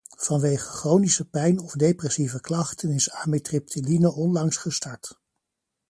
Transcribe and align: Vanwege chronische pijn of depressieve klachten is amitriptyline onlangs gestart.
Vanwege 0.17 0.65
chronische 0.69 1.25
pijn 1.25 1.59
of 1.59 1.71
depressieve 1.71 2.41
klachten 2.41 2.89
is 2.91 3.11
amitriptyline 3.11 4.13
onlangs 4.13 4.57
gestart. 4.57 5.19